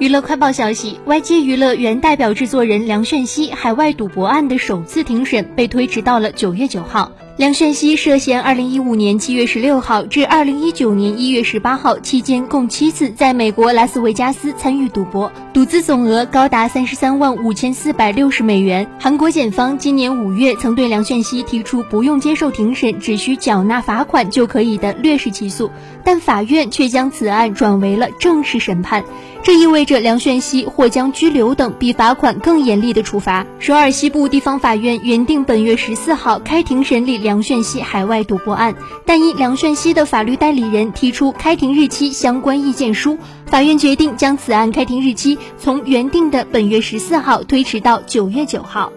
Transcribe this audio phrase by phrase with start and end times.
[0.00, 7.12] 娱乐快报消息：YG 娱乐原代表制作人梁铉锡海外赌博案的首次庭审被推迟到了九月九号。
[7.36, 18.88] 梁铉锡涉嫌二零一五年七月十六号至二零一九年一月十八号期间，共七次在美国拉斯维加斯参与赌博，赌资总额高达三十三万五千四百六十美元。
[19.00, 25.72] 韩国检方今年五月曾对梁铉锡提出不用接受庭审，只需缴纳罚款就可以的劣势起诉，
[26.04, 29.02] 但法院却将此案转为了正式审判，
[29.42, 33.44] 这意味着梁铉锡或将拘留等比罚款更严厉的处罚。
[33.58, 37.23] 首尔西部地方法院原定本月十四号开庭审理。
[37.24, 38.74] 梁炫熙海外赌博案，
[39.06, 48.92] 但因梁炫熙的法律代理人提出开庭日期相关意见书，法院决定将此案开庭日期从原定的本月十四号推迟到九月九号。